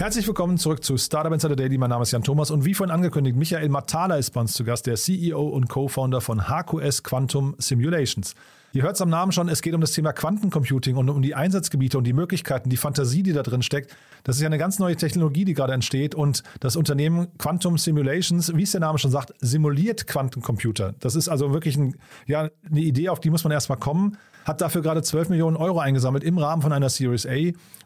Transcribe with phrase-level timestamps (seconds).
[0.00, 1.76] Herzlich willkommen zurück zu Startup Insider Daily.
[1.76, 4.64] Mein Name ist Jan Thomas und wie vorhin angekündigt, Michael Matala ist bei uns zu
[4.64, 8.34] Gast, der CEO und Co-Founder von HQS Quantum Simulations.
[8.72, 11.34] Ihr hört es am Namen schon, es geht um das Thema Quantencomputing und um die
[11.34, 13.94] Einsatzgebiete und die Möglichkeiten, die Fantasie, die da drin steckt.
[14.24, 18.56] Das ist ja eine ganz neue Technologie, die gerade entsteht und das Unternehmen Quantum Simulations,
[18.56, 20.94] wie es der Name schon sagt, simuliert Quantencomputer.
[21.00, 21.94] Das ist also wirklich ein,
[22.26, 25.78] ja, eine Idee, auf die muss man erstmal kommen hat dafür gerade 12 Millionen Euro
[25.78, 27.36] eingesammelt im Rahmen von einer Series A.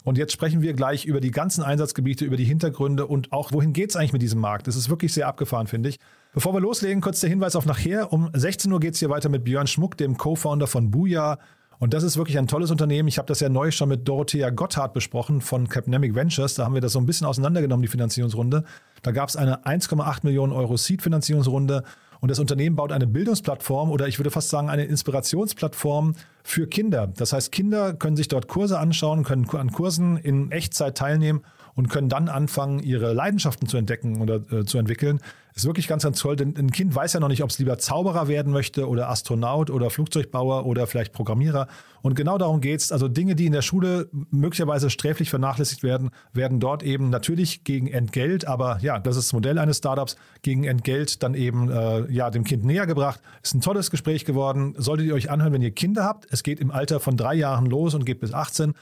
[0.03, 3.73] Und jetzt sprechen wir gleich über die ganzen Einsatzgebiete, über die Hintergründe und auch, wohin
[3.73, 4.67] geht es eigentlich mit diesem Markt.
[4.67, 5.99] Das ist wirklich sehr abgefahren, finde ich.
[6.33, 8.11] Bevor wir loslegen, kurz der Hinweis auf nachher.
[8.11, 11.37] Um 16 Uhr geht es hier weiter mit Björn Schmuck, dem Co-Founder von Booyah.
[11.77, 13.07] Und das ist wirklich ein tolles Unternehmen.
[13.07, 16.55] Ich habe das ja neu schon mit Dorothea Gotthard besprochen von Capnemic Ventures.
[16.55, 18.63] Da haben wir das so ein bisschen auseinandergenommen, die Finanzierungsrunde.
[19.01, 21.83] Da gab es eine 1,8 Millionen Euro Seed-Finanzierungsrunde.
[22.25, 27.13] Und das Unternehmen baut eine Bildungsplattform oder ich würde fast sagen eine Inspirationsplattform für Kinder.
[27.15, 31.43] Das heißt, Kinder können sich dort Kurse anschauen, können an Kursen in Echtzeit teilnehmen
[31.75, 35.19] und können dann anfangen, ihre Leidenschaften zu entdecken oder äh, zu entwickeln.
[35.53, 37.77] Ist wirklich ganz, ganz toll, denn ein Kind weiß ja noch nicht, ob es lieber
[37.77, 41.67] Zauberer werden möchte oder Astronaut oder Flugzeugbauer oder vielleicht Programmierer.
[42.01, 42.91] Und genau darum geht es.
[42.91, 47.87] Also Dinge, die in der Schule möglicherweise sträflich vernachlässigt werden, werden dort eben natürlich gegen
[47.87, 52.29] Entgelt, aber ja, das ist das Modell eines Startups, gegen Entgelt dann eben äh, ja,
[52.31, 53.21] dem Kind näher gebracht.
[53.41, 54.75] Ist ein tolles Gespräch geworden.
[54.77, 56.27] Solltet ihr euch anhören, wenn ihr Kinder habt.
[56.31, 58.73] Es geht im Alter von drei Jahren los und geht bis 18.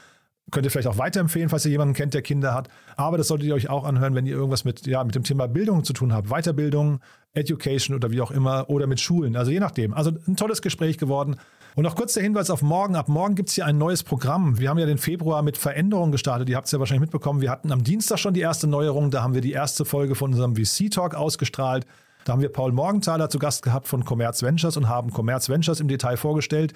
[0.50, 2.68] Könnt ihr vielleicht auch weiterempfehlen, falls ihr jemanden kennt, der Kinder hat.
[2.96, 5.46] Aber das solltet ihr euch auch anhören, wenn ihr irgendwas mit, ja, mit dem Thema
[5.46, 6.28] Bildung zu tun habt.
[6.28, 7.00] Weiterbildung,
[7.32, 9.36] Education oder wie auch immer oder mit Schulen.
[9.36, 9.94] Also je nachdem.
[9.94, 11.36] Also ein tolles Gespräch geworden.
[11.76, 12.94] Und noch kurz der Hinweis auf morgen.
[12.94, 14.58] Ab morgen gibt es hier ein neues Programm.
[14.60, 16.48] Wir haben ja den Februar mit Veränderungen gestartet.
[16.48, 17.40] Ihr habt es ja wahrscheinlich mitbekommen.
[17.40, 19.10] Wir hatten am Dienstag schon die erste Neuerung.
[19.10, 21.86] Da haben wir die erste Folge von unserem VC-Talk ausgestrahlt.
[22.24, 25.80] Da haben wir Paul Morgenthaler zu Gast gehabt von Commerz Ventures und haben Commerz Ventures
[25.80, 26.74] im Detail vorgestellt.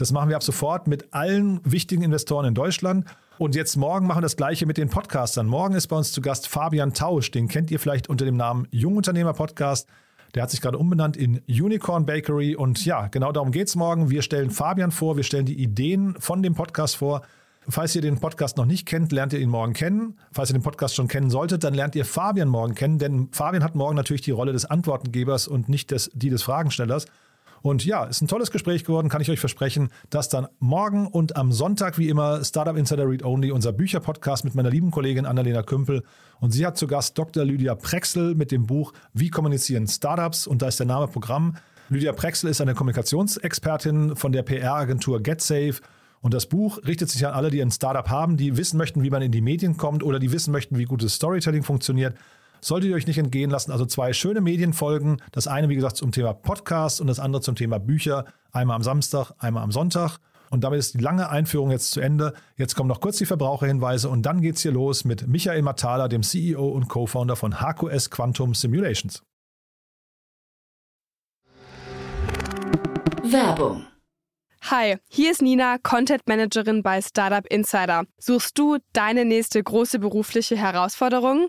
[0.00, 3.04] Das machen wir ab sofort mit allen wichtigen Investoren in Deutschland.
[3.36, 5.46] Und jetzt morgen machen wir das gleiche mit den Podcastern.
[5.46, 7.30] Morgen ist bei uns zu Gast Fabian Tausch.
[7.30, 9.90] Den kennt ihr vielleicht unter dem Namen Jungunternehmer Podcast.
[10.34, 12.56] Der hat sich gerade umbenannt in Unicorn Bakery.
[12.56, 14.08] Und ja, genau darum geht es morgen.
[14.08, 17.20] Wir stellen Fabian vor, wir stellen die Ideen von dem Podcast vor.
[17.68, 20.16] Falls ihr den Podcast noch nicht kennt, lernt ihr ihn morgen kennen.
[20.32, 23.62] Falls ihr den Podcast schon kennen solltet, dann lernt ihr Fabian morgen kennen, denn Fabian
[23.62, 27.04] hat morgen natürlich die Rolle des Antwortengebers und nicht des, die des Fragenstellers.
[27.62, 31.36] Und ja, ist ein tolles Gespräch geworden, kann ich euch versprechen, dass dann morgen und
[31.36, 35.62] am Sonntag, wie immer, Startup Insider Read Only, unser Bücherpodcast mit meiner lieben Kollegin Annalena
[35.62, 36.02] Kümpel.
[36.40, 37.44] Und sie hat zu Gast Dr.
[37.44, 40.46] Lydia Prexel mit dem Buch Wie kommunizieren Startups?
[40.46, 41.56] Und da ist der Name Programm.
[41.90, 45.80] Lydia Prexel ist eine Kommunikationsexpertin von der PR-Agentur GetSafe.
[46.22, 49.10] Und das Buch richtet sich an alle, die ein Startup haben, die wissen möchten, wie
[49.10, 52.14] man in die Medien kommt oder die wissen möchten, wie gutes Storytelling funktioniert
[52.60, 53.72] solltet ihr euch nicht entgehen lassen.
[53.72, 55.22] Also zwei schöne Medienfolgen.
[55.32, 58.24] Das eine, wie gesagt, zum Thema Podcast und das andere zum Thema Bücher.
[58.52, 60.18] Einmal am Samstag, einmal am Sonntag.
[60.50, 62.34] Und damit ist die lange Einführung jetzt zu Ende.
[62.56, 66.22] Jetzt kommen noch kurz die Verbraucherhinweise und dann geht's hier los mit Michael Matala, dem
[66.22, 69.22] CEO und Co-Founder von HQS Quantum Simulations.
[73.22, 73.86] Werbung.
[74.62, 78.04] Hi, hier ist Nina, Content Managerin bei Startup Insider.
[78.18, 81.48] Suchst du deine nächste große berufliche Herausforderung?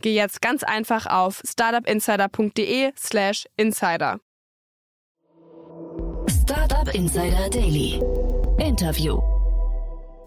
[0.00, 4.20] geh jetzt ganz einfach auf startupinsider.de/slash insider.
[6.28, 8.00] Startup Insider Daily.
[8.58, 9.41] Interview.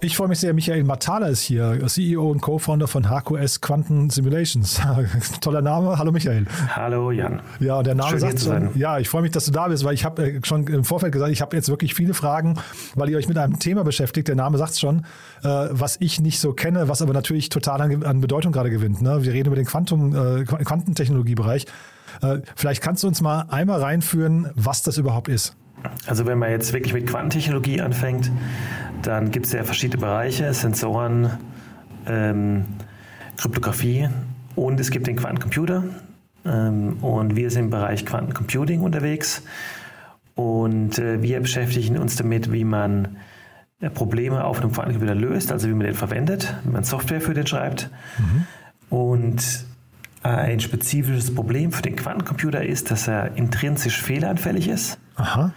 [0.06, 4.80] Ich freue mich sehr, Michael Matala ist hier, CEO und Co-Founder von HQS Quantum Simulations.
[5.42, 5.98] Toller Name.
[5.98, 6.46] Hallo Michael.
[6.76, 7.42] Hallo Jan.
[7.60, 9.96] Ja, der Name Schön, sagt schon, ja, ich freue mich, dass du da bist, weil
[9.96, 12.60] ich habe äh, schon im Vorfeld gesagt, ich habe jetzt wirklich viele Fragen,
[12.94, 14.28] weil ihr euch mit einem Thema beschäftigt.
[14.28, 15.08] Der Name sagt es schon,
[15.44, 19.02] äh, was ich nicht so kenne, was aber natürlich total an, an Bedeutung gerade gewinnt.
[19.02, 19.24] Ne?
[19.24, 21.66] Wir reden über den Quantum, äh, Quantentechnologiebereich.
[22.56, 25.58] Vielleicht kannst du uns mal einmal reinführen, was das überhaupt ist.
[26.08, 28.32] Also wenn man jetzt wirklich mit Quantentechnologie anfängt,
[29.06, 31.32] dann gibt es ja verschiedene Bereiche, Sensoren,
[32.08, 32.66] ähm,
[33.38, 34.10] Kryptographie
[34.56, 35.84] und es gibt den Quantencomputer.
[36.46, 39.44] ähm, und wir sind im Bereich Quantencomputing unterwegs
[40.36, 43.18] und äh, wir beschäftigen uns damit, wie man
[43.80, 47.34] äh, Probleme auf einem Quantencomputer löst, also wie man den verwendet, wie man Software für
[47.34, 47.90] den schreibt.
[48.18, 48.98] Mhm.
[48.98, 49.66] Und
[50.24, 54.98] ein spezifisches Problem für den Quantencomputer ist, dass er intrinsisch fehleranfällig ist.
[55.16, 55.54] Aha.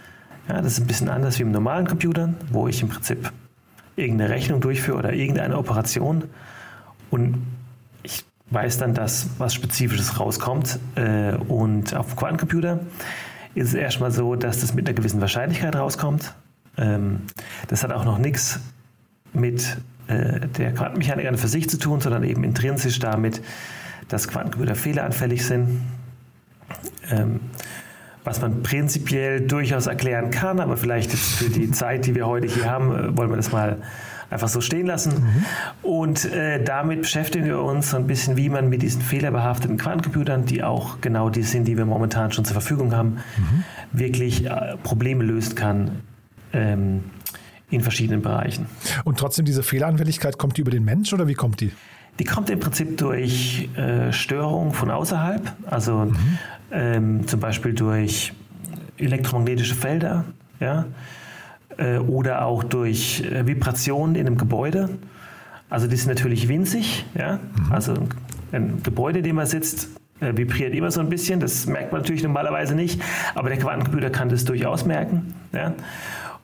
[0.49, 3.31] Ja, das ist ein bisschen anders wie im normalen Computern, wo ich im Prinzip
[3.95, 6.23] irgendeine Rechnung durchführe oder irgendeine Operation
[7.11, 7.45] und
[8.01, 10.79] ich weiß dann, dass was Spezifisches rauskommt.
[10.95, 12.79] Äh, und auf dem Quantencomputer
[13.53, 16.33] ist es erstmal so, dass das mit einer gewissen Wahrscheinlichkeit rauskommt.
[16.77, 17.21] Ähm,
[17.67, 18.59] das hat auch noch nichts
[19.33, 23.41] mit äh, der Quantenmechanik an für sich zu tun, sondern eben intrinsisch damit,
[24.07, 25.81] dass Quantencomputer fehleranfällig sind.
[28.23, 32.69] Was man prinzipiell durchaus erklären kann, aber vielleicht für die Zeit, die wir heute hier
[32.69, 33.77] haben, äh, wollen wir das mal
[34.29, 35.13] einfach so stehen lassen.
[35.13, 35.89] Mhm.
[35.89, 40.45] Und äh, damit beschäftigen wir uns so ein bisschen, wie man mit diesen fehlerbehafteten Quantencomputern,
[40.45, 43.63] die auch genau die sind, die wir momentan schon zur Verfügung haben, mhm.
[43.91, 46.01] wirklich äh, Probleme lösen kann.
[46.53, 47.03] Ähm,
[47.71, 48.65] in verschiedenen Bereichen.
[49.03, 51.71] Und trotzdem diese Fehleranfälligkeit, kommt die über den Mensch oder wie kommt die?
[52.19, 56.15] Die kommt im Prinzip durch äh, Störungen von außerhalb, also mhm.
[56.71, 58.33] ähm, zum Beispiel durch
[58.97, 60.25] elektromagnetische Felder,
[60.59, 60.85] ja,
[61.77, 64.89] äh, oder auch durch äh, Vibrationen in einem Gebäude.
[65.69, 67.71] Also die sind natürlich winzig, ja, mhm.
[67.71, 67.93] also
[68.51, 69.89] ein Gebäude, in dem man sitzt,
[70.19, 71.39] äh, vibriert immer so ein bisschen.
[71.39, 73.01] Das merkt man natürlich normalerweise nicht,
[73.33, 75.33] aber der Quantencomputer kann das durchaus merken.
[75.53, 75.73] Ja.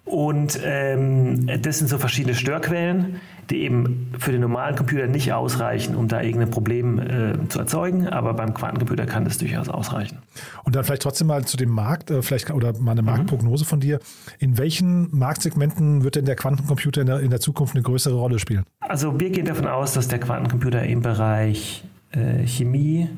[0.06, 3.20] Und ähm, das sind so verschiedene Störquellen,
[3.50, 8.08] die eben für den normalen Computer nicht ausreichen, um da irgendein Problem äh, zu erzeugen.
[8.08, 10.20] Aber beim Quantencomputer kann das durchaus ausreichen.
[10.64, 13.08] Und dann vielleicht trotzdem mal zu dem Markt, äh, vielleicht oder mal eine mhm.
[13.08, 14.00] Marktprognose von dir.
[14.38, 18.38] In welchen Marktsegmenten wird denn der Quantencomputer in der, in der Zukunft eine größere Rolle
[18.38, 18.64] spielen?
[18.82, 23.10] Also wir gehen davon aus, dass der Quantencomputer im Bereich äh, Chemie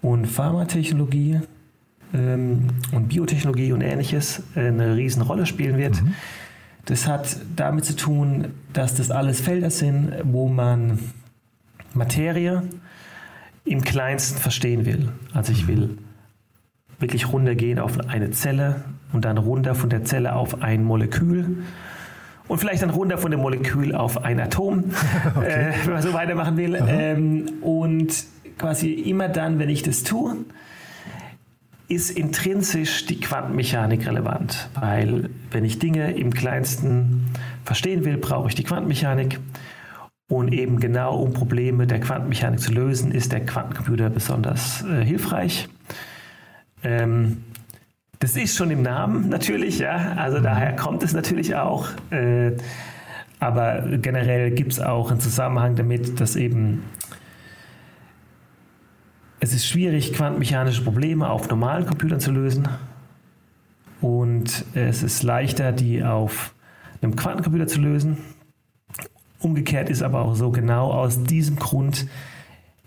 [0.00, 1.40] und Pharmatechnologie
[2.14, 6.02] ähm, und Biotechnologie und ähnliches äh, eine Riesenrolle spielen wird.
[6.02, 6.14] Mhm.
[6.84, 10.98] Das hat damit zu tun, dass das alles Felder sind, wo man
[11.94, 12.64] Materie
[13.64, 15.08] im kleinsten verstehen will.
[15.32, 15.98] Also ich will
[16.98, 18.82] wirklich runtergehen auf eine Zelle
[19.12, 21.64] und dann runter von der Zelle auf ein Molekül
[22.48, 24.84] und vielleicht dann runter von dem Molekül auf ein Atom,
[25.36, 25.70] okay.
[25.70, 26.78] äh, wenn man so weitermachen will.
[26.86, 28.12] Ähm, und
[28.58, 30.36] quasi immer dann, wenn ich das tue,
[31.92, 37.26] ist intrinsisch die Quantenmechanik relevant, weil wenn ich Dinge im kleinsten
[37.64, 39.38] verstehen will, brauche ich die Quantenmechanik.
[40.28, 45.68] Und eben genau um Probleme der Quantenmechanik zu lösen, ist der Quantencomputer besonders äh, hilfreich.
[46.82, 47.44] Ähm,
[48.18, 50.14] das ist schon im Namen natürlich, ja.
[50.16, 50.44] Also mhm.
[50.44, 51.88] daher kommt es natürlich auch.
[52.10, 52.52] Äh,
[53.40, 56.84] aber generell gibt es auch einen Zusammenhang damit, dass eben
[59.42, 62.68] es ist schwierig, quantenmechanische Probleme auf normalen Computern zu lösen.
[64.00, 66.54] Und es ist leichter, die auf
[67.00, 68.18] einem Quantencomputer zu lösen.
[69.40, 72.06] Umgekehrt ist aber auch so, genau aus diesem Grund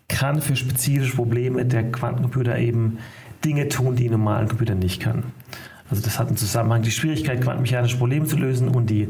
[0.07, 2.99] kann für spezifische Probleme der Quantencomputer eben
[3.43, 5.23] Dinge tun, die ein normalen Computer nicht kann.
[5.89, 9.09] Also das hat einen Zusammenhang, die Schwierigkeit, quantenmechanische Probleme zu lösen und die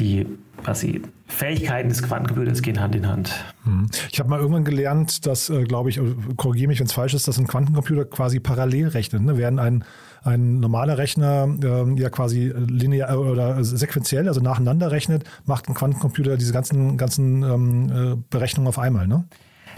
[0.00, 0.26] die
[0.62, 3.32] quasi Fähigkeiten des Quantencomputers gehen Hand in Hand.
[3.64, 3.88] Mhm.
[4.10, 6.02] Ich habe mal irgendwann gelernt, dass, äh, glaube ich, äh,
[6.36, 9.22] korrigiere mich, wenn es falsch ist, dass ein Quantencomputer quasi parallel rechnet.
[9.22, 9.38] Ne?
[9.38, 9.84] Während ein,
[10.22, 15.74] ein normaler Rechner äh, ja quasi linear äh, oder sequenziell, also nacheinander rechnet, macht ein
[15.74, 19.06] Quantencomputer diese ganzen, ganzen ähm, Berechnungen auf einmal.
[19.06, 19.24] Ne?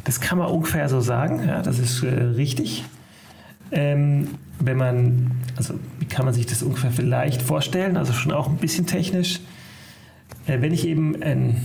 [0.05, 2.85] Das kann man ungefähr so sagen, ja, das ist äh, richtig.
[3.71, 7.97] Ähm, wenn man, also wie kann man sich das ungefähr vielleicht vorstellen?
[7.97, 9.41] Also schon auch ein bisschen technisch.
[10.47, 11.61] Äh, wenn ich eben ein,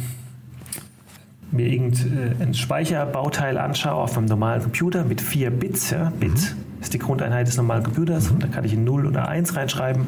[1.52, 6.82] mir irgendein äh, Speicherbauteil anschaue auf einem normalen Computer mit vier Bits, ja, Bit mhm.
[6.82, 10.06] ist die Grundeinheit des normalen Computers und da kann ich ein 0 oder 1 reinschreiben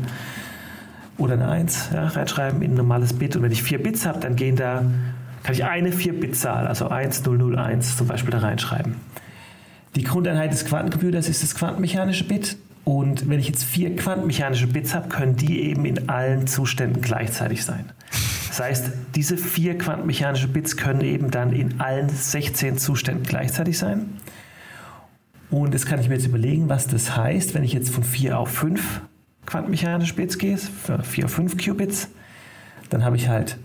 [1.18, 4.20] oder eine 1 ja, reinschreiben in ein normales Bit und wenn ich vier Bits habe,
[4.20, 4.84] dann gehen da,
[5.44, 8.96] kann ich eine 4-Bit-Zahl, also 1001 zum Beispiel da reinschreiben.
[9.96, 14.94] Die Grundeinheit des Quantencomputers ist das quantenmechanische Bit und wenn ich jetzt vier quantenmechanische Bits
[14.94, 17.92] habe, können die eben in allen Zuständen gleichzeitig sein.
[18.60, 24.18] Das heißt, diese vier quantenmechanische Bits können eben dann in allen 16 Zuständen gleichzeitig sein.
[25.50, 28.38] Und jetzt kann ich mir jetzt überlegen, was das heißt, wenn ich jetzt von 4
[28.38, 29.00] auf 5
[29.46, 32.10] quantenmechanische Bits gehe, 4 auf 5 Qubits,
[32.90, 33.58] dann habe ich halt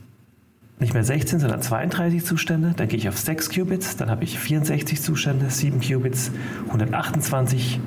[0.79, 2.75] nicht mehr 16, sondern 32 Zustände.
[2.77, 6.31] Dann gehe ich auf 6 Qubits, dann habe ich 64 Zustände, 7 Qubits,
[6.69, 7.81] 128,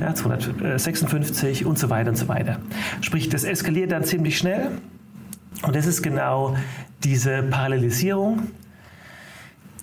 [0.00, 2.58] ja, 256 und so weiter und so weiter.
[3.02, 4.70] Sprich, das eskaliert dann ziemlich schnell
[5.62, 6.56] und das ist genau
[7.04, 8.48] diese Parallelisierung,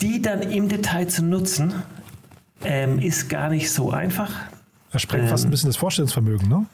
[0.01, 1.73] die dann im Detail zu nutzen,
[2.63, 4.31] ähm, ist gar nicht so einfach.
[4.91, 6.65] Er sprengt fast ein bisschen das Vorstellungsvermögen, ne?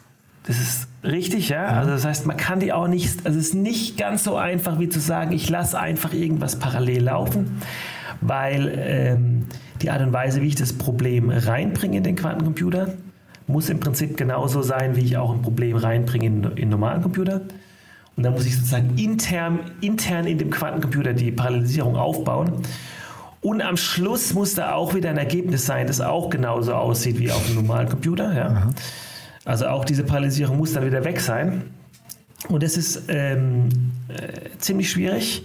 [0.44, 1.68] Das ist richtig, ja.
[1.68, 4.80] Also das heißt, man kann die auch nicht, also es ist nicht ganz so einfach
[4.80, 7.62] wie zu sagen, ich lasse einfach irgendwas parallel laufen,
[8.22, 9.46] weil ähm,
[9.82, 12.94] die Art und Weise, wie ich das Problem reinbringe in den Quantencomputer,
[13.48, 17.42] muss im Prinzip genauso sein, wie ich auch ein Problem reinbringe in, in normalen Computer.
[18.16, 22.64] Und dann muss ich sozusagen intern, intern in dem Quantencomputer die Parallelisierung aufbauen.
[23.42, 27.32] Und am Schluss muss da auch wieder ein Ergebnis sein, das auch genauso aussieht wie
[27.32, 28.34] auf einem normalen Computer.
[28.36, 28.70] Ja.
[29.46, 31.64] Also auch diese Parallelisierung muss dann wieder weg sein.
[32.50, 33.70] Und das ist ähm,
[34.10, 35.44] äh, ziemlich schwierig.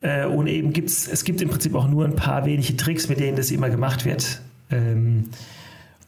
[0.00, 3.20] Äh, und eben gibt's, es gibt im Prinzip auch nur ein paar wenige Tricks, mit
[3.20, 4.40] denen das immer gemacht wird.
[4.70, 5.30] Ähm,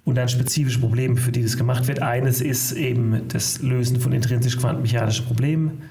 [0.04, 2.00] und dann spezifische Probleme, für die das gemacht wird.
[2.00, 5.82] Eines ist eben das Lösen von intrinsisch quantenmechanischen Problemen.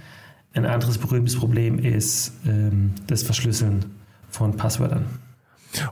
[0.53, 3.85] Ein anderes berühmtes Problem ist ähm, das Verschlüsseln
[4.29, 5.05] von Passwörtern.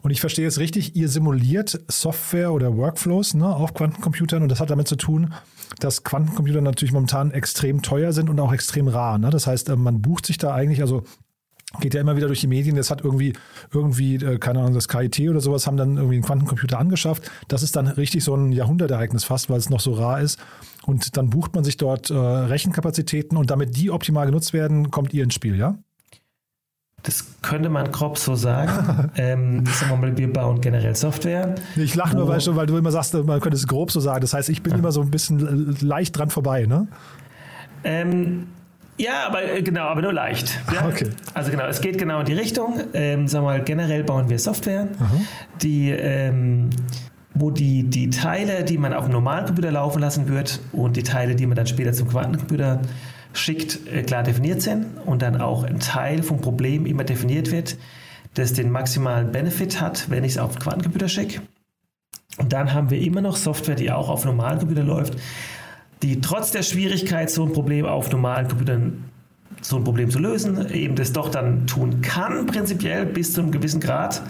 [0.02, 4.60] Und ich verstehe jetzt richtig, ihr simuliert Software oder Workflows ne, auf Quantencomputern und das
[4.60, 5.34] hat damit zu tun,
[5.80, 9.18] dass Quantencomputer natürlich momentan extrem teuer sind und auch extrem rar.
[9.18, 9.30] Ne?
[9.30, 11.04] Das heißt, äh, man bucht sich da eigentlich, also
[11.80, 13.34] geht ja immer wieder durch die Medien, das hat irgendwie,
[13.74, 17.30] irgendwie, äh, keine Ahnung, das KIT oder sowas haben dann irgendwie einen Quantencomputer angeschafft.
[17.48, 20.40] Das ist dann richtig so ein Jahrhundertereignis fast, weil es noch so rar ist.
[20.86, 25.14] Und dann bucht man sich dort äh, Rechenkapazitäten und damit die optimal genutzt werden, kommt
[25.14, 25.78] ihr ins Spiel, ja?
[27.06, 29.12] Das könnte man grob so sagen.
[29.16, 31.54] ähm, sagen wir mal, wir bauen generell Software.
[31.76, 34.22] Ich lache nur, weil, weil, du immer sagst, man könnte es grob so sagen.
[34.22, 34.80] Das heißt, ich bin ja.
[34.80, 36.88] immer so ein bisschen leicht dran vorbei, ne?
[37.84, 38.48] Ähm,
[38.98, 40.60] ja, aber äh, genau, aber nur leicht.
[40.74, 40.88] Ja?
[40.88, 41.10] Okay.
[41.34, 42.82] Also genau, es geht genau in die Richtung.
[42.94, 45.22] Ähm, wir mal, generell bauen wir Software, Aha.
[45.62, 46.70] die ähm,
[47.36, 51.04] wo die, die Teile, die man auf einem normalen Computer laufen lassen wird und die
[51.04, 52.82] Teile, die man dann später zum Quantencomputer
[53.34, 57.78] schickt, äh, klar definiert sind und dann auch ein Teil vom Problem immer definiert wird,
[58.36, 61.42] das den maximalen Benefit hat, wenn ich es auf den Quantencomputer schicke.
[62.38, 65.18] Und dann haben wir immer noch Software, die auch auf normalen Computer läuft,
[66.02, 69.06] die trotz der Schwierigkeit, so ein Problem auf normalen Computern
[69.62, 73.52] so ein Problem zu lösen, eben das doch dann tun kann, prinzipiell bis zu einem
[73.52, 74.22] gewissen Grad,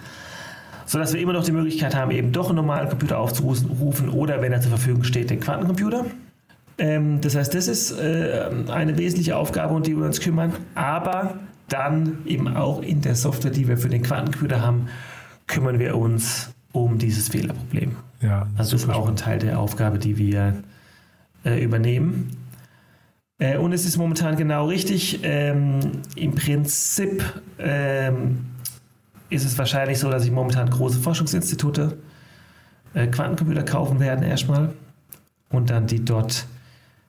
[0.86, 4.54] sodass wir immer noch die Möglichkeit haben, eben doch einen normalen Computer aufzurufen oder, wenn
[4.54, 6.06] er zur Verfügung steht, den Quantencomputer.
[6.78, 11.40] Ähm, das heißt, das ist äh, eine wesentliche Aufgabe, um die wir uns kümmern, aber
[11.68, 14.88] dann eben auch in der Software, die wir für den Quantencomputer haben,
[15.48, 17.96] kümmern wir uns um dieses Fehlerproblem.
[18.22, 20.56] Ja, also das ist auch ein Teil der Aufgabe, die wir
[21.46, 22.36] äh, übernehmen.
[23.38, 25.20] Äh, und es ist momentan genau richtig.
[25.24, 25.80] Ähm,
[26.16, 27.24] Im Prinzip
[27.60, 28.46] ähm,
[29.30, 31.98] ist es wahrscheinlich so, dass sich momentan große Forschungsinstitute
[32.94, 34.74] äh, Quantencomputer kaufen werden erstmal
[35.50, 36.48] und dann die dort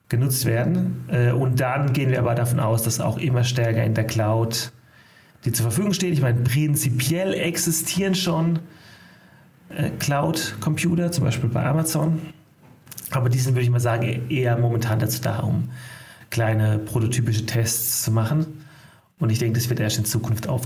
[0.09, 1.05] genutzt werden.
[1.09, 4.73] Äh, und dann gehen wir aber davon aus, dass auch immer stärker in der Cloud
[5.45, 6.13] die zur Verfügung steht.
[6.13, 8.59] Ich meine, prinzipiell existieren schon
[9.69, 12.21] äh, Cloud-Computer, zum Beispiel bei Amazon.
[13.17, 15.71] Aber die sind, würde ich mal sagen, eher momentan dazu da, um
[16.31, 18.47] kleine prototypische Tests zu machen.
[19.19, 20.63] Und ich denke, das wird erst in Zukunft auf,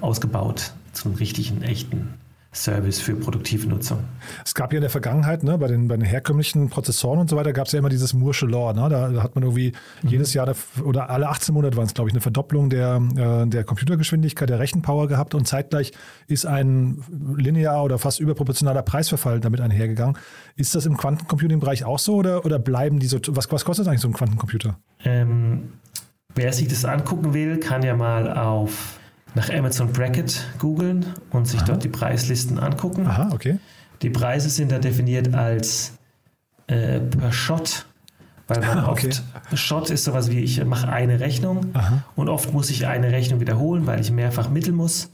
[0.00, 2.14] ausgebaut zum richtigen, echten
[2.56, 3.98] Service für produktive Nutzung.
[4.44, 7.36] Es gab ja in der Vergangenheit, ne, bei, den, bei den herkömmlichen Prozessoren und so
[7.36, 8.72] weiter, gab es ja immer dieses Moore'sche Law.
[8.72, 8.88] Ne?
[8.88, 9.72] Da, da, hat man irgendwie
[10.02, 10.08] mhm.
[10.08, 13.64] jedes Jahr oder alle 18 Monate waren es, glaube ich, eine Verdopplung der, äh, der
[13.64, 15.92] Computergeschwindigkeit, der Rechenpower gehabt und zeitgleich
[16.26, 17.04] ist ein
[17.36, 20.16] linear oder fast überproportionaler Preisverfall damit einhergegangen.
[20.56, 24.00] Ist das im Quantencomputing-Bereich auch so oder, oder bleiben die so, was, was kostet eigentlich
[24.00, 24.78] so ein Quantencomputer?
[25.04, 25.74] Ähm,
[26.34, 28.95] wer sich das angucken will, kann ja mal auf
[29.36, 31.66] nach Amazon Bracket googeln und sich Aha.
[31.66, 33.06] dort die Preislisten angucken.
[33.06, 33.58] Aha, okay.
[34.00, 35.92] Die Preise sind da definiert als
[36.68, 37.84] äh, per Shot,
[38.48, 39.10] weil man okay.
[39.10, 42.02] oft, Shot ist sowas wie, ich mache eine Rechnung Aha.
[42.16, 45.10] und oft muss ich eine Rechnung wiederholen, weil ich mehrfach mitteln muss.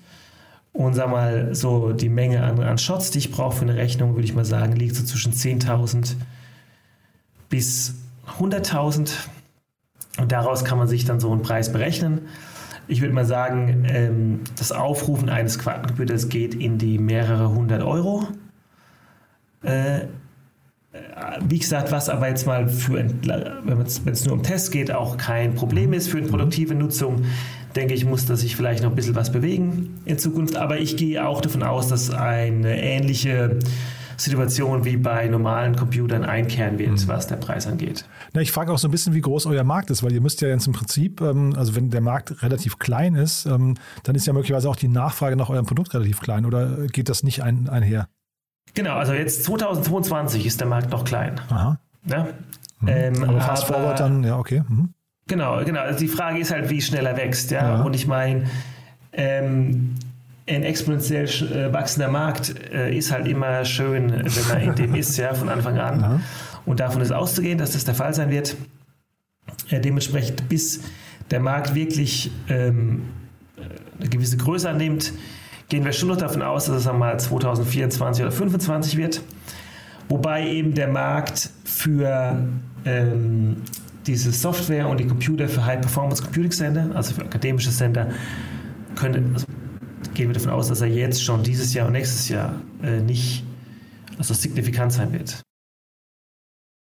[0.72, 4.14] Und sag mal, so die Menge an, an Shots, die ich brauche für eine Rechnung,
[4.14, 6.14] würde ich mal sagen, liegt so zwischen 10.000
[7.48, 7.96] bis
[8.38, 9.10] 100.000.
[10.18, 12.22] Und daraus kann man sich dann so einen Preis berechnen
[12.88, 18.26] ich würde mal sagen, ähm, das Aufrufen eines Quantencomputers geht in die mehrere hundert Euro.
[19.62, 20.06] Äh, äh
[21.48, 25.54] wie gesagt, was aber jetzt mal für, wenn es nur um Tests geht, auch kein
[25.54, 27.22] Problem ist für eine produktive Nutzung,
[27.74, 30.56] denke ich, muss da sich vielleicht noch ein bisschen was bewegen in Zukunft.
[30.56, 33.58] Aber ich gehe auch davon aus, dass eine ähnliche
[34.22, 37.08] Situation wie bei normalen Computern einkehren wird, mhm.
[37.08, 38.04] was der Preis angeht.
[38.32, 40.40] Na, ich frage auch so ein bisschen, wie groß euer Markt ist, weil ihr müsst
[40.40, 44.26] ja jetzt im Prinzip, ähm, also wenn der Markt relativ klein ist, ähm, dann ist
[44.26, 47.68] ja möglicherweise auch die Nachfrage nach eurem Produkt relativ klein oder geht das nicht ein,
[47.68, 48.08] einher?
[48.74, 51.40] Genau, also jetzt 2022 ist der Markt noch klein.
[51.50, 51.78] Aha.
[52.06, 52.28] Ja?
[52.80, 52.88] Mhm.
[52.88, 54.62] Ähm, aber fast aber, forward dann, ja, okay.
[54.68, 54.94] Mhm.
[55.28, 55.80] Genau, genau.
[55.80, 57.76] Also die Frage ist halt, wie schnell er wächst, ja.
[57.76, 57.82] ja.
[57.82, 58.44] Und ich meine,
[59.12, 59.94] ähm,
[60.46, 65.16] ein exponentiell äh, wachsender Markt äh, ist halt immer schön, wenn man in dem ist,
[65.16, 66.00] ja, von Anfang an.
[66.00, 66.20] Ja.
[66.64, 68.56] Und davon ist auszugehen, dass das der Fall sein wird.
[69.70, 70.80] Äh, dementsprechend, bis
[71.30, 73.02] der Markt wirklich ähm,
[73.98, 75.12] eine gewisse Größe annimmt,
[75.68, 79.22] gehen wir schon noch davon aus, dass es einmal 2024 oder 2025 wird.
[80.08, 82.36] Wobei eben der Markt für
[82.84, 83.56] ähm,
[84.06, 88.08] diese Software und die Computer für High-Performance Computing Center, also für akademische Center,
[88.96, 89.46] können, also
[90.14, 93.44] gehen wir davon aus, dass er jetzt schon dieses Jahr und nächstes Jahr äh, nicht
[94.18, 95.42] also signifikant sein wird.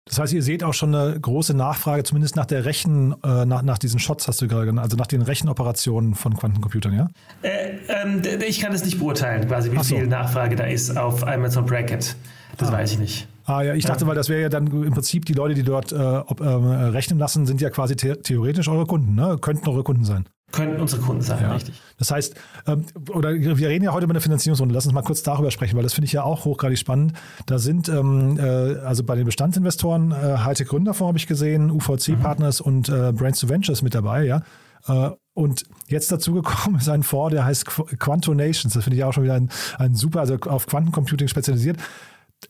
[0.07, 3.63] Das heißt, ihr seht auch schon eine große Nachfrage, zumindest nach der Rechen, äh, nach,
[3.63, 7.09] nach diesen Shots hast du gerade genannt, also nach den Rechenoperationen von Quantencomputern, ja?
[7.43, 9.97] Äh, ähm, ich kann es nicht beurteilen, quasi, wie so.
[9.97, 12.17] viel Nachfrage da ist auf Amazon Bracket.
[12.59, 12.73] Das ah.
[12.73, 13.29] weiß ich nicht.
[13.47, 15.93] Ah ja, ich dachte, weil das wäre ja dann im Prinzip die Leute, die dort
[15.93, 19.37] äh, ob, äh, rechnen lassen, sind ja quasi the theoretisch eure Kunden, ne?
[19.41, 20.27] Könnten eure Kunden sein.
[20.55, 21.53] Könnten unsere Kunden sein, ja.
[21.53, 21.81] richtig.
[21.99, 22.35] Das heißt,
[22.67, 24.75] ähm, oder wir reden ja heute über eine Finanzierungsrunde.
[24.75, 27.15] Lass uns mal kurz darüber sprechen, weil das finde ich ja auch hochgradig spannend.
[27.47, 32.09] Da sind ähm, äh, also bei den Bestandsinvestoren äh, Hightech Gründerfonds habe ich gesehen, UVC
[32.09, 32.21] mhm.
[32.21, 34.43] Partners und äh, Brains to Ventures mit dabei, ja.
[34.87, 38.75] Äh, und jetzt dazu gekommen ist ein Fonds, der heißt Quantonations.
[38.75, 41.79] Das finde ich auch schon wieder ein, ein super, also auf Quantencomputing spezialisiert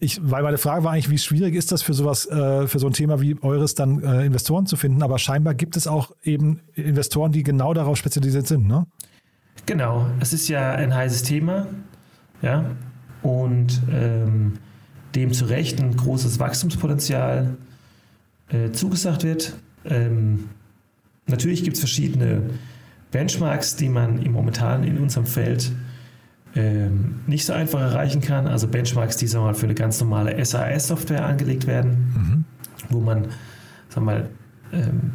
[0.01, 2.87] ich, weil meine Frage war eigentlich, wie schwierig ist das für sowas, äh, für so
[2.87, 5.03] ein Thema wie eures dann äh, Investoren zu finden?
[5.03, 8.87] Aber scheinbar gibt es auch eben Investoren, die genau darauf spezialisiert sind, ne?
[9.67, 11.67] Genau, es ist ja ein heißes Thema,
[12.43, 12.65] ja,
[13.23, 14.55] und ähm,
[15.15, 17.57] dem zu Recht ein großes Wachstumspotenzial
[18.49, 19.55] äh, zugesagt wird.
[19.85, 20.51] Ähm,
[21.27, 22.43] natürlich gibt es verschiedene
[23.11, 25.73] Benchmarks, die man im momentan in unserem Feld
[26.57, 28.47] ähm, nicht so einfach erreichen kann.
[28.47, 32.45] Also Benchmarks, die sagen wir mal, für eine ganz normale SAS-Software angelegt werden, mhm.
[32.91, 33.25] wo man,
[33.89, 34.29] sagen wir mal,
[34.73, 35.13] ähm,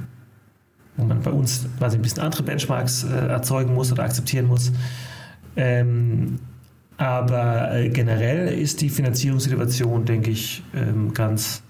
[0.98, 4.72] wo man bei uns quasi ein bisschen andere Benchmarks äh, erzeugen muss oder akzeptieren muss.
[5.56, 6.40] Ähm,
[6.98, 11.64] aber äh, generell ist die Finanzierungssituation, denke ich, ähm, ganz,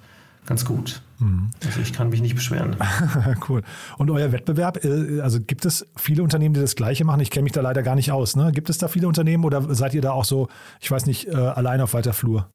[0.50, 1.02] ganz gut.
[1.20, 1.52] Mhm.
[1.64, 2.76] Also ich kann mich nicht beschweren.
[3.50, 3.62] cool.
[4.00, 7.22] Und euer Wettbewerb, äh, also gibt es viele Unternehmen, die das Gleiche machen?
[7.22, 8.36] Ich kenne mich da leider gar nicht aus.
[8.36, 8.52] Ne?
[8.52, 10.48] Gibt es da viele Unternehmen oder seid ihr da auch so,
[10.82, 12.50] ich weiß nicht, äh, allein auf weiter Flur?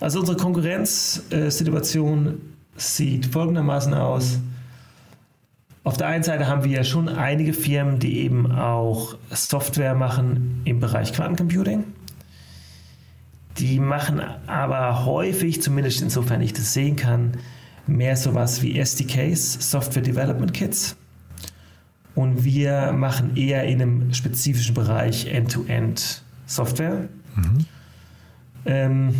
[0.00, 2.40] Also unsere Konkurrenzsituation
[2.76, 4.40] sieht folgendermaßen aus.
[5.84, 10.62] Auf der einen Seite haben wir ja schon einige Firmen, die eben auch Software machen
[10.64, 11.84] im Bereich Quantencomputing.
[13.58, 17.32] Die machen aber häufig, zumindest insofern ich das sehen kann,
[17.86, 20.96] mehr sowas wie SDKs, Software Development Kits.
[22.14, 27.08] Und wir machen eher in einem spezifischen Bereich End-to-End Software.
[27.34, 27.66] Mhm.
[28.66, 29.14] Ähm,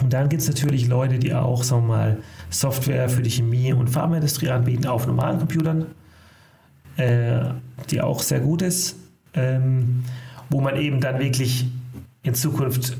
[0.00, 2.18] und dann gibt es natürlich Leute, die auch, sagen wir mal,
[2.50, 5.86] Software für die Chemie- und Pharmaindustrie anbieten auf normalen Computern,
[6.96, 7.40] äh,
[7.90, 8.96] die auch sehr gut ist,
[9.34, 10.04] ähm,
[10.48, 11.66] wo man eben dann wirklich
[12.22, 12.96] in Zukunft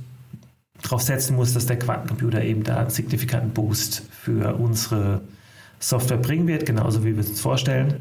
[0.83, 5.21] darauf setzen muss, dass der Quantencomputer eben da einen signifikanten Boost für unsere
[5.79, 7.97] Software bringen wird, genauso wie wir es uns vorstellen.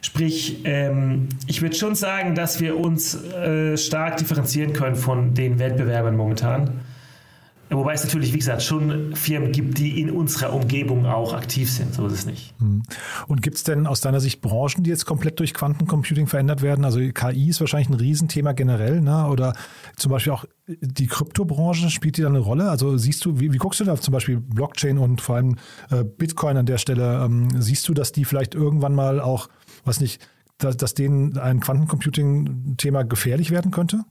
[0.00, 5.58] Sprich, ähm, ich würde schon sagen, dass wir uns äh, stark differenzieren können von den
[5.58, 6.80] Wettbewerbern momentan.
[7.70, 11.94] Wobei es natürlich, wie gesagt, schon Firmen gibt, die in unserer Umgebung auch aktiv sind.
[11.94, 12.54] So ist es nicht.
[12.58, 12.82] Hm.
[13.26, 16.84] Und gibt es denn aus deiner Sicht Branchen, die jetzt komplett durch Quantencomputing verändert werden?
[16.84, 19.26] Also KI ist wahrscheinlich ein Riesenthema generell, ne?
[19.28, 19.54] oder
[19.96, 22.70] zum Beispiel auch die Kryptobranche, spielt die da eine Rolle?
[22.70, 25.56] Also siehst du, wie, wie guckst du da zum Beispiel Blockchain und vor allem
[25.90, 27.24] äh, Bitcoin an der Stelle?
[27.24, 29.48] Ähm, siehst du, dass die vielleicht irgendwann mal auch,
[29.84, 30.26] was nicht,
[30.58, 34.04] dass, dass denen ein Quantencomputing-Thema gefährlich werden könnte?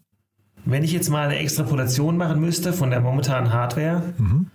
[0.65, 4.47] Wenn ich jetzt mal eine Extrapolation machen müsste von der momentanen Hardware, mhm.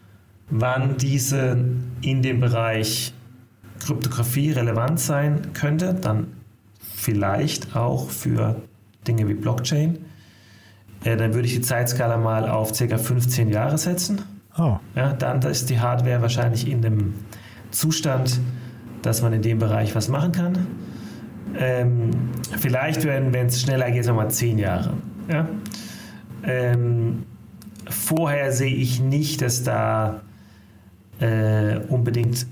[0.50, 1.58] wann diese
[2.00, 3.12] in dem Bereich
[3.80, 6.28] Kryptographie relevant sein könnte, dann
[6.80, 8.62] vielleicht auch für
[9.06, 9.98] Dinge wie Blockchain,
[11.04, 12.98] äh, dann würde ich die Zeitskala mal auf ca.
[12.98, 14.22] 15 Jahre setzen.
[14.56, 14.78] Oh.
[14.96, 17.14] Ja, dann ist die Hardware wahrscheinlich in dem
[17.70, 18.40] Zustand,
[19.02, 20.66] dass man in dem Bereich was machen kann.
[21.56, 22.10] Ähm,
[22.58, 24.94] vielleicht, wenn es schneller geht, nochmal 10 Jahre.
[25.30, 25.48] Ja?
[26.44, 27.24] Ähm,
[27.88, 30.22] vorher sehe ich nicht, dass da
[31.20, 32.46] äh, unbedingt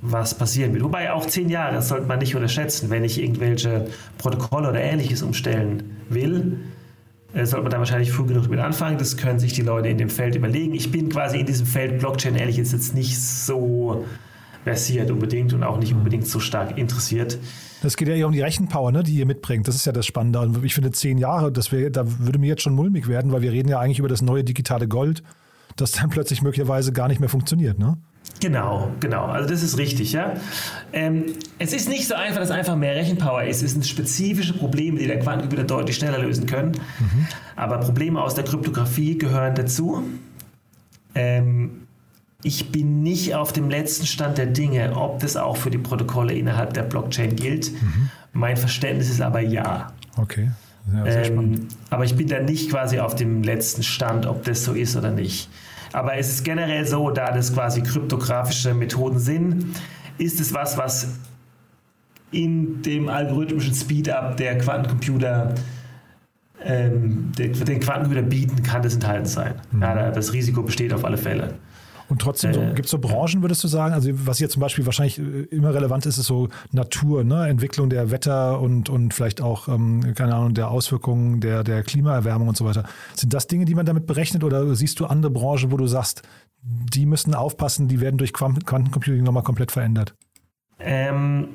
[0.00, 0.84] was passieren wird.
[0.84, 2.88] Wobei auch zehn Jahre, das sollte man nicht unterschätzen.
[2.90, 6.60] Wenn ich irgendwelche Protokolle oder ähnliches umstellen will,
[7.34, 8.98] äh, sollte man da wahrscheinlich früh genug mit anfangen.
[8.98, 10.74] Das können sich die Leute in dem Feld überlegen.
[10.74, 14.04] Ich bin quasi in diesem Feld Blockchain ehrlich jetzt nicht so
[14.64, 17.38] versiert unbedingt und auch nicht unbedingt so stark interessiert.
[17.82, 19.68] Das geht ja eher um die Rechenpower, ne, die ihr mitbringt.
[19.68, 20.40] Das ist ja das Spannende.
[20.40, 23.42] Und ich finde, zehn Jahre, das wär, da würde mir jetzt schon mulmig werden, weil
[23.42, 25.22] wir reden ja eigentlich über das neue digitale Gold,
[25.76, 27.78] das dann plötzlich möglicherweise gar nicht mehr funktioniert.
[27.78, 27.96] Ne?
[28.40, 29.24] Genau, genau.
[29.24, 30.34] Also das ist richtig, ja.
[30.92, 31.24] Ähm,
[31.58, 33.62] es ist nicht so einfach, dass einfach mehr Rechenpower ist.
[33.62, 36.72] Es sind spezifische Probleme, die der Quantencomputer deutlich schneller lösen können.
[36.98, 37.26] Mhm.
[37.56, 40.04] Aber Probleme aus der Kryptographie gehören dazu.
[41.14, 41.87] Ähm,
[42.42, 46.34] ich bin nicht auf dem letzten Stand der Dinge, ob das auch für die Protokolle
[46.34, 47.72] innerhalb der Blockchain gilt.
[47.72, 48.10] Mhm.
[48.32, 49.92] Mein Verständnis ist aber ja.
[50.16, 50.50] Okay.
[50.92, 54.72] Ja, ähm, aber ich bin da nicht quasi auf dem letzten Stand, ob das so
[54.72, 55.50] ist oder nicht.
[55.92, 59.66] Aber es ist generell so, da das quasi kryptografische Methoden sind,
[60.16, 61.08] ist es was, was
[62.30, 65.54] in dem algorithmischen Speedup der Quantencomputer
[66.64, 69.54] ähm, den, Quantencomputer bieten kann, das enthalten sein.
[69.72, 69.82] Mhm.
[69.82, 71.54] Ja, das Risiko besteht auf alle Fälle.
[72.08, 73.92] Und trotzdem, so, äh, gibt es so Branchen, würdest du sagen?
[73.92, 77.48] Also, was hier zum Beispiel wahrscheinlich äh, immer relevant ist, ist so Natur, ne?
[77.48, 82.48] Entwicklung der Wetter und, und vielleicht auch, ähm, keine Ahnung, der Auswirkungen der, der Klimaerwärmung
[82.48, 82.84] und so weiter.
[83.14, 86.22] Sind das Dinge, die man damit berechnet oder siehst du andere Branchen, wo du sagst,
[86.62, 90.14] die müssen aufpassen, die werden durch Quantencomputing nochmal komplett verändert?
[90.78, 91.48] Ähm,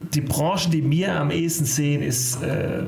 [0.00, 2.84] die Branche, die wir am ehesten sehen, ist äh,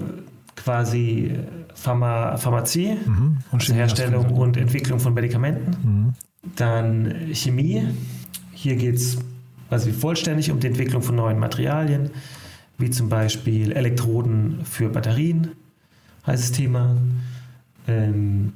[0.57, 1.39] quasi
[1.75, 3.39] Pharma, Pharmazie, mhm.
[3.51, 5.77] also Herstellung und Entwicklung von Medikamenten.
[5.83, 6.13] Mhm.
[6.57, 7.89] Dann Chemie.
[8.53, 9.19] Hier geht es
[9.69, 12.11] quasi vollständig um die Entwicklung von neuen Materialien,
[12.79, 15.53] wie zum Beispiel Elektroden für Batterien,
[16.27, 16.97] heißes Thema.
[17.89, 18.53] Ähm,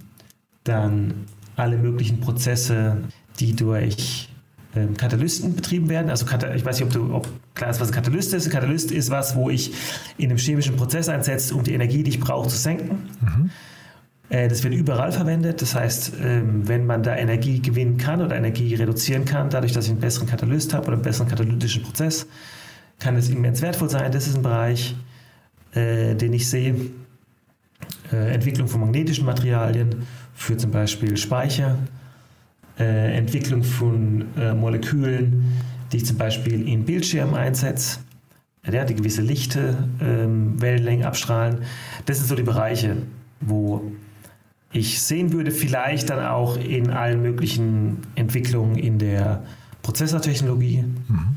[0.65, 2.99] dann alle möglichen Prozesse,
[3.39, 4.29] die durch
[4.75, 6.11] ähm, Katalysten betrieben werden.
[6.11, 8.47] Also ich weiß nicht, ob, du, ob klar ist, was ein Katalyst ist.
[8.47, 9.73] Ein Katalyst ist was, wo ich
[10.19, 13.09] in einem chemischen Prozess einsetze, um die Energie, die ich brauche, zu senken.
[13.21, 13.51] Mhm.
[14.29, 15.63] Äh, das wird überall verwendet.
[15.63, 19.87] Das heißt, ähm, wenn man da Energie gewinnen kann oder Energie reduzieren kann, dadurch, dass
[19.87, 22.27] ich einen besseren Katalyst habe oder einen besseren katalytischen Prozess,
[22.99, 24.11] kann es immens wertvoll sein.
[24.11, 24.97] Das ist ein Bereich,
[25.73, 26.75] äh, den ich sehe.
[28.13, 31.79] Äh, Entwicklung von magnetischen Materialien für zum Beispiel Speicher,
[32.79, 34.27] Entwicklung von
[34.61, 38.01] Molekülen, die ich zum Beispiel in Bildschirmen einsetze,
[38.71, 41.61] ja, die gewisse Lichte, ähm, Wellenlängen abstrahlen.
[42.05, 42.99] Das sind so die Bereiche,
[43.41, 43.93] wo
[44.77, 49.43] ich sehen würde, vielleicht dann auch in allen möglichen Entwicklungen in der
[49.83, 50.85] Prozessortechnologie.
[51.09, 51.37] Mhm.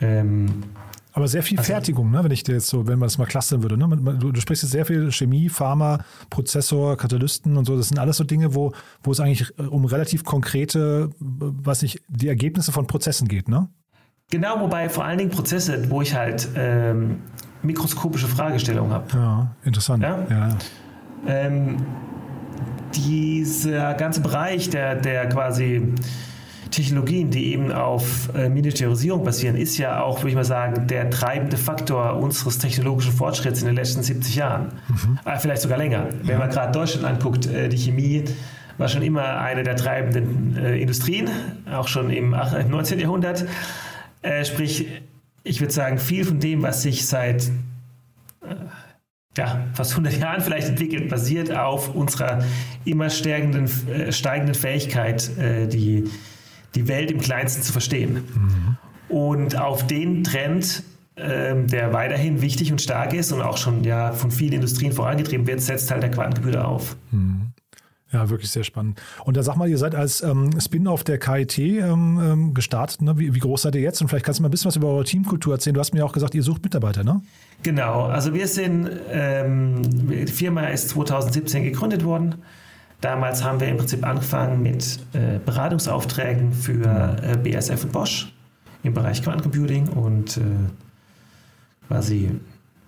[0.00, 0.46] Ähm,
[1.12, 2.22] aber sehr viel also, Fertigung, ne?
[2.22, 3.76] wenn ich dir jetzt so, wenn man das mal clustern würde.
[3.76, 3.88] Ne?
[4.20, 5.98] Du, du, sprichst jetzt sehr viel Chemie, Pharma,
[6.30, 7.76] Prozessor, Katalysten und so.
[7.76, 12.02] Das sind alles so Dinge, wo, wo es eigentlich äh, um relativ konkrete, was nicht,
[12.08, 13.68] die Ergebnisse von Prozessen geht, ne?
[14.30, 17.22] Genau, wobei vor allen Dingen Prozesse, wo ich halt ähm,
[17.62, 19.06] mikroskopische Fragestellungen habe.
[19.14, 20.02] Ja, interessant.
[20.02, 20.26] Ja?
[20.28, 20.58] ja.
[21.26, 21.78] Ähm,
[22.94, 25.94] dieser ganze Bereich der, der quasi
[26.70, 31.10] Technologien, die eben auf äh, Miniaturisierung basieren, ist ja auch, würde ich mal sagen, der
[31.10, 34.72] treibende Faktor unseres technologischen Fortschritts in den letzten 70 Jahren.
[34.88, 35.18] Mhm.
[35.24, 36.08] Äh, vielleicht sogar länger.
[36.22, 38.24] Wenn man gerade Deutschland anguckt, äh, die Chemie
[38.76, 41.28] war schon immer eine der treibenden äh, Industrien,
[41.72, 43.00] auch schon im, im 19.
[43.00, 43.44] Jahrhundert.
[44.22, 44.86] Äh, sprich,
[45.42, 47.50] ich würde sagen, viel von dem, was sich seit
[48.42, 48.54] äh,
[49.38, 52.44] ja, fast 100 Jahren vielleicht entwickelt, basiert auf unserer
[52.84, 56.04] immer steigenden, äh, steigenden Fähigkeit, äh, die,
[56.74, 58.24] die Welt im Kleinsten zu verstehen.
[58.34, 58.76] Mhm.
[59.08, 60.82] Und auf den Trend,
[61.14, 65.46] äh, der weiterhin wichtig und stark ist und auch schon ja von vielen Industrien vorangetrieben
[65.46, 66.96] wird, setzt halt der Quantencomputer auf.
[67.10, 67.37] Mhm.
[68.10, 69.00] Ja, wirklich sehr spannend.
[69.24, 73.02] Und da sag mal, ihr seid als ähm, Spin-off der KIT ähm, ähm, gestartet.
[73.02, 73.18] Ne?
[73.18, 74.00] Wie, wie, groß seid ihr jetzt?
[74.00, 75.74] Und vielleicht kannst du mal ein bisschen was über eure Teamkultur erzählen.
[75.74, 77.20] Du hast mir auch gesagt, ihr sucht Mitarbeiter, ne?
[77.62, 78.04] Genau.
[78.04, 82.36] Also wir sind, ähm, die Firma ist 2017 gegründet worden.
[83.02, 88.32] Damals haben wir im Prinzip angefangen mit äh, Beratungsaufträgen für äh, BSF und Bosch
[88.82, 90.40] im Bereich Quantencomputing und äh,
[91.88, 92.30] quasi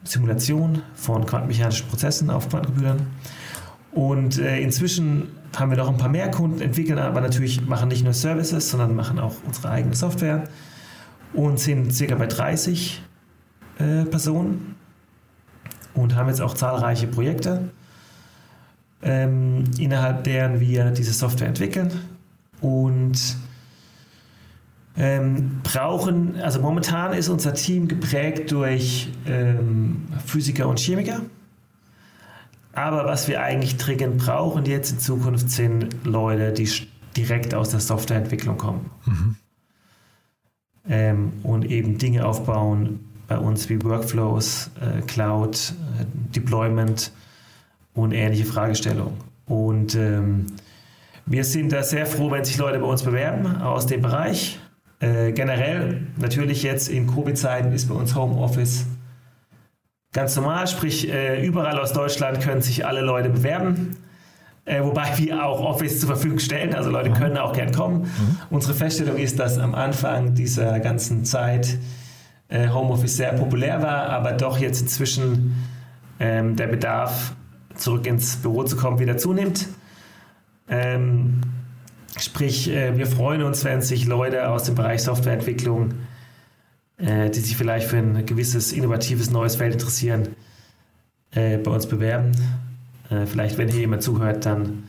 [0.03, 3.07] Simulation von quantenmechanischen Prozessen auf Quantencomputern.
[3.93, 8.05] Und äh, inzwischen haben wir noch ein paar mehr Kunden, entwickeln aber natürlich, machen nicht
[8.05, 10.45] nur Services, sondern machen auch unsere eigene Software
[11.33, 13.03] und sind circa bei 30
[13.79, 14.77] äh, Personen
[15.95, 17.71] und haben jetzt auch zahlreiche Projekte,
[19.03, 21.91] ähm, innerhalb deren wir diese Software entwickeln
[22.61, 23.37] und
[24.97, 31.23] ähm, brauchen, also momentan ist unser Team geprägt durch ähm, Physiker und Chemiker
[32.81, 36.69] aber was wir eigentlich dringend brauchen jetzt in Zukunft sind Leute, die
[37.17, 38.91] direkt aus der Softwareentwicklung kommen.
[39.05, 39.37] Mhm.
[40.89, 47.13] Ähm, und eben Dinge aufbauen bei uns wie Workflows, äh, Cloud, äh, Deployment
[47.95, 49.15] und ähnliche Fragestellungen.
[49.47, 50.47] Und ähm,
[51.27, 54.59] wir sind da sehr froh, wenn sich Leute bei uns bewerben aus dem Bereich.
[55.01, 58.87] Äh, generell, natürlich jetzt in Covid-Zeiten ist bei uns Homeoffice
[60.13, 63.97] ganz normal, sprich äh, überall aus Deutschland können sich alle Leute bewerben.
[64.65, 68.03] Äh, wobei wir auch Office zur Verfügung stellen, also Leute können auch gern kommen.
[68.03, 68.39] Mhm.
[68.51, 71.79] Unsere Feststellung ist, dass am Anfang dieser ganzen Zeit
[72.49, 75.55] äh, Homeoffice sehr populär war, aber doch jetzt inzwischen
[76.19, 77.35] ähm, der Bedarf,
[77.77, 79.69] zurück ins Büro zu kommen, wieder zunimmt.
[80.69, 81.41] Ähm,
[82.19, 85.95] sprich, äh, wir freuen uns, wenn sich Leute aus dem Bereich Softwareentwicklung,
[87.01, 90.29] äh, die sich vielleicht für ein gewisses innovatives neues Feld interessieren,
[91.33, 92.33] äh, bei uns bewerben.
[93.11, 94.85] Äh, vielleicht, wenn hier jemand zuhört, dann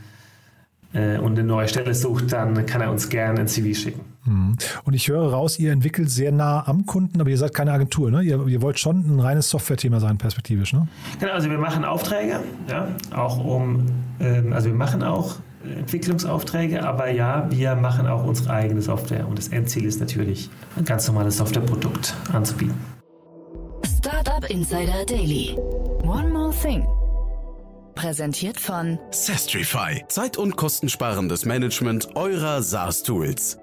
[0.93, 4.01] äh, und eine neue Stelle sucht, dann kann er uns gerne ein CV schicken.
[4.25, 4.55] Mhm.
[4.83, 8.11] Und ich höre raus, ihr entwickelt sehr nah am Kunden, aber ihr seid keine Agentur,
[8.11, 8.21] ne?
[8.21, 10.87] Ihr, ihr wollt schon ein reines Software-Thema sein, perspektivisch, ne?
[11.19, 13.85] Genau, also wir machen Aufträge, ja, auch um,
[14.19, 19.37] ähm, also wir machen auch Entwicklungsaufträge, aber ja, wir machen auch unsere eigene Software und
[19.37, 22.75] das Endziel ist natürlich, ein ganz normales Softwareprodukt anzubieten.
[23.97, 25.55] Startup Insider Daily.
[26.03, 26.87] One more thing.
[27.95, 30.03] Präsentiert von Sestrify.
[30.07, 33.60] Zeit- und kostensparendes Management eurer SaaS-Tools.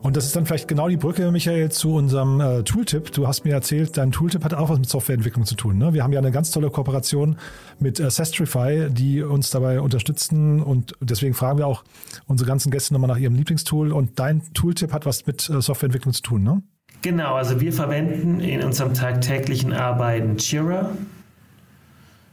[0.00, 3.12] Und das ist dann vielleicht genau die Brücke, Michael, zu unserem äh, Tooltip.
[3.12, 5.76] Du hast mir erzählt, dein Tooltip hat auch was mit Softwareentwicklung zu tun.
[5.78, 5.92] Ne?
[5.92, 7.36] Wir haben ja eine ganz tolle Kooperation
[7.80, 10.62] mit äh, Sestrify, die uns dabei unterstützen.
[10.62, 11.82] Und deswegen fragen wir auch
[12.26, 13.92] unsere ganzen Gäste nochmal nach ihrem Lieblingstool.
[13.92, 16.62] Und dein Tooltip hat was mit äh, Softwareentwicklung zu tun, ne?
[17.02, 20.90] Genau, also wir verwenden in unserem tagtäglichen Arbeiten Jira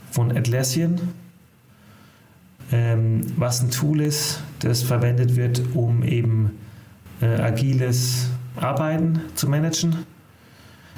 [0.09, 0.99] von Atlassian,
[2.71, 6.51] ähm, was ein Tool ist, das verwendet wird, um eben
[7.21, 10.05] äh, agiles Arbeiten zu managen.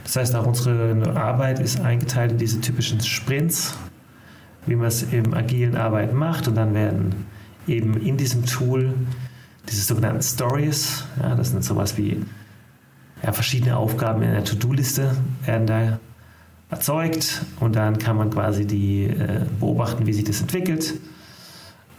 [0.04, 3.78] Das heißt, auch unsere Arbeit ist eingeteilt in diese typischen Sprints,
[4.66, 6.48] wie man es im agilen Arbeiten macht.
[6.48, 7.26] Und dann werden
[7.68, 8.94] eben in diesem Tool
[9.70, 12.24] diese sogenannten Stories, ja, das sind sowas wie
[13.22, 16.00] ja, verschiedene Aufgaben in der To-Do-Liste, werden da
[16.70, 20.96] erzeugt und dann kann man quasi die äh, beobachten, wie sich das entwickelt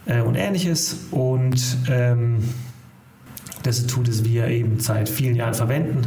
[0.05, 1.07] äh, und ähnliches.
[1.11, 2.43] Und ähm,
[3.63, 6.01] das tut es wir eben seit vielen Jahren verwenden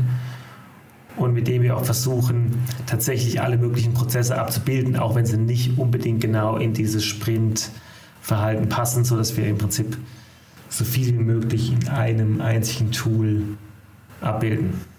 [1.17, 5.79] und mit dem wir auch versuchen, tatsächlich alle möglichen Prozesse abzubilden, auch wenn sie nicht
[5.79, 9.97] unbedingt genau in dieses Sprintverhalten passen, sodass wir im Prinzip
[10.69, 13.43] so viel wie möglich in einem einzigen Tool
[14.21, 14.92] abbilden.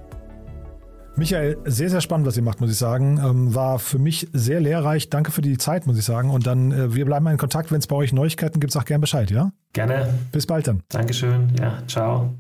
[1.22, 3.20] Michael, sehr, sehr spannend, was ihr macht, muss ich sagen.
[3.24, 5.12] Ähm, war für mich sehr lehrreich.
[5.12, 6.32] Danke für die Zeit, muss ich sagen.
[6.32, 7.72] Und dann, äh, wir bleiben in Kontakt.
[7.72, 9.52] Wenn es bei euch Neuigkeiten gibt, sag gern Bescheid, ja?
[9.74, 10.16] Gerne.
[10.32, 10.82] Bis bald dann.
[10.90, 11.54] Dankeschön.
[11.60, 12.34] Ja, ciao.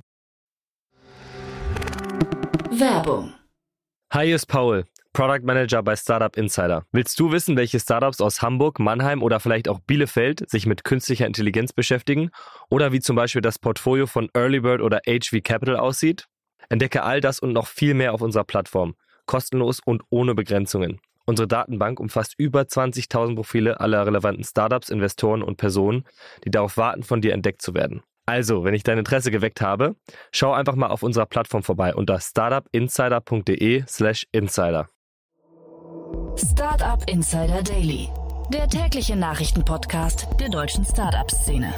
[2.71, 3.31] Werbung.
[4.13, 6.83] Hi, hier ist Paul, Product Manager bei Startup Insider.
[6.91, 11.27] Willst du wissen, welche Startups aus Hamburg, Mannheim oder vielleicht auch Bielefeld sich mit künstlicher
[11.27, 12.31] Intelligenz beschäftigen?
[12.71, 16.25] Oder wie zum Beispiel das Portfolio von Earlybird oder HV Capital aussieht?
[16.71, 18.95] Entdecke all das und noch viel mehr auf unserer Plattform.
[19.25, 21.01] Kostenlos und ohne Begrenzungen.
[21.25, 26.05] Unsere Datenbank umfasst über 20.000 Profile aller relevanten Startups, Investoren und Personen,
[26.45, 28.03] die darauf warten, von dir entdeckt zu werden.
[28.25, 29.97] Also, wenn ich dein Interesse geweckt habe,
[30.31, 34.87] schau einfach mal auf unserer Plattform vorbei unter startupinsider.de/slash insider.
[36.37, 38.07] Startup Insider Daily,
[38.53, 41.73] der tägliche Nachrichtenpodcast der deutschen Startup-Szene.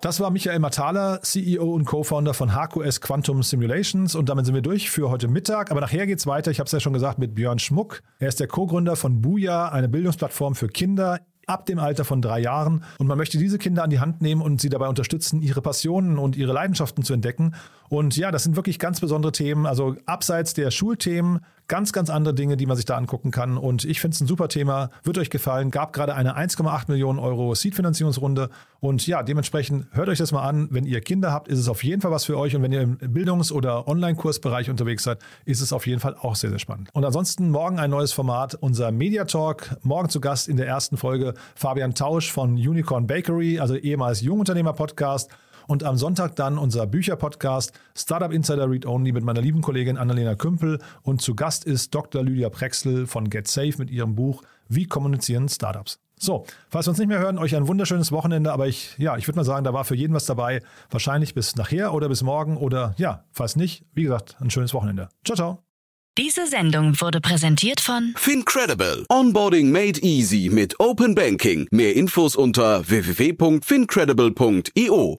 [0.00, 4.14] Das war Michael Matala, CEO und Co-Founder von HQS Quantum Simulations.
[4.14, 5.72] Und damit sind wir durch für heute Mittag.
[5.72, 6.52] Aber nachher geht's weiter.
[6.52, 8.00] Ich habe es ja schon gesagt mit Björn Schmuck.
[8.20, 12.38] Er ist der Co-Gründer von Buja, eine Bildungsplattform für Kinder ab dem Alter von drei
[12.38, 12.84] Jahren.
[12.98, 16.18] Und man möchte diese Kinder an die Hand nehmen und sie dabei unterstützen, ihre Passionen
[16.18, 17.56] und ihre Leidenschaften zu entdecken.
[17.88, 19.66] Und ja, das sind wirklich ganz besondere Themen.
[19.66, 23.58] Also abseits der Schulthemen, ganz, ganz andere Dinge, die man sich da angucken kann.
[23.58, 24.90] Und ich finde es ein super Thema.
[25.04, 25.70] Wird euch gefallen.
[25.70, 28.48] Gab gerade eine 1,8 Millionen Euro Seed-Finanzierungsrunde.
[28.80, 30.68] Und ja, dementsprechend hört euch das mal an.
[30.70, 32.56] Wenn ihr Kinder habt, ist es auf jeden Fall was für euch.
[32.56, 36.36] Und wenn ihr im Bildungs- oder Online-Kursbereich unterwegs seid, ist es auf jeden Fall auch
[36.36, 36.88] sehr, sehr spannend.
[36.94, 39.76] Und ansonsten morgen ein neues Format, unser Media Talk.
[39.82, 45.30] Morgen zu Gast in der ersten Folge Fabian Tausch von Unicorn Bakery, also ehemals Jungunternehmer-Podcast.
[45.68, 50.34] Und am Sonntag dann unser Bücherpodcast Startup Insider Read Only mit meiner lieben Kollegin Annalena
[50.34, 50.78] Kümpel.
[51.02, 52.24] Und zu Gast ist Dr.
[52.24, 56.00] Lydia Prexel von Get Safe mit ihrem Buch Wie kommunizieren Startups.
[56.18, 58.50] So, falls wir uns nicht mehr hören, euch ein wunderschönes Wochenende.
[58.50, 60.62] Aber ich, ja, ich würde mal sagen, da war für jeden was dabei.
[60.90, 65.10] Wahrscheinlich bis nachher oder bis morgen oder ja, falls nicht, wie gesagt, ein schönes Wochenende.
[65.22, 65.62] Ciao, ciao.
[66.16, 69.04] Diese Sendung wurde präsentiert von Fincredible.
[69.10, 71.68] Onboarding made easy mit Open Banking.
[71.70, 75.18] Mehr Infos unter www.fincredible.io.